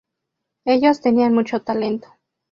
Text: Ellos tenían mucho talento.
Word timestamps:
Ellos 0.65 0.99
tenían 1.01 1.35
mucho 1.35 1.61
talento. 1.61 2.07